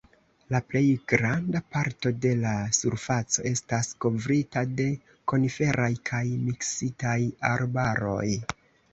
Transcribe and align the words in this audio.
La 0.53 0.59
plej 0.69 0.87
granda 1.11 1.59
parto 1.73 2.11
de 2.21 2.29
la 2.45 2.53
surfaco 2.77 3.43
estas 3.49 3.89
kovrita 4.05 4.63
de 4.79 4.87
koniferaj 5.33 5.91
kaj 6.11 6.23
miksitaj 6.47 7.19
arbaroj. 7.51 8.25